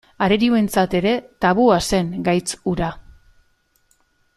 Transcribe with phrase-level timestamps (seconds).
[0.27, 1.11] Arerioentzat ere
[1.47, 2.91] tabua zen gaitz hura.